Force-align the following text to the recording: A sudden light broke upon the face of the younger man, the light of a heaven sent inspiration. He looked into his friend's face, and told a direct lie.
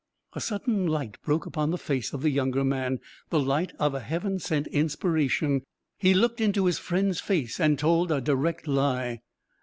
A 0.33 0.41
sudden 0.41 0.87
light 0.87 1.21
broke 1.21 1.45
upon 1.45 1.69
the 1.69 1.77
face 1.77 2.11
of 2.11 2.23
the 2.23 2.31
younger 2.31 2.63
man, 2.63 2.99
the 3.29 3.39
light 3.39 3.71
of 3.77 3.93
a 3.93 3.99
heaven 3.99 4.39
sent 4.39 4.65
inspiration. 4.69 5.61
He 5.99 6.15
looked 6.15 6.41
into 6.41 6.65
his 6.65 6.79
friend's 6.79 7.19
face, 7.21 7.59
and 7.59 7.77
told 7.77 8.11
a 8.11 8.19
direct 8.19 8.67
lie. 8.67 9.19